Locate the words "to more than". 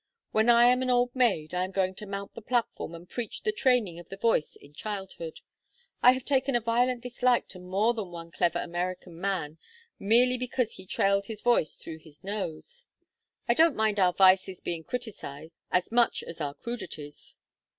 7.49-8.09